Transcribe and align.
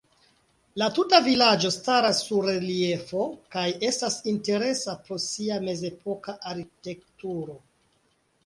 La 0.81 0.85
tuta 0.93 1.17
vilaĝo 1.25 1.69
staras 1.75 2.21
sur 2.29 2.47
reliefo 2.51 3.27
kaj 3.57 3.67
estas 3.91 4.17
interesa 4.33 4.97
pro 5.05 5.21
sia 5.27 5.63
mezepoka 5.69 6.37
arkitekturo. 6.55 7.61